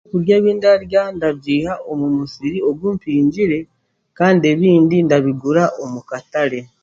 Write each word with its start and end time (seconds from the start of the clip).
Ebyokurya 0.05 0.33
ebindarya 0.37 1.01
ndabiiha 1.15 1.73
omu 1.91 2.07
musiri 2.17 2.57
ogu 2.69 2.85
mpingire 2.95 3.59
kandi 4.17 4.43
ebindi 4.53 4.95
ndabigura 5.05 5.63
omu 5.83 6.01
katare 6.09 6.59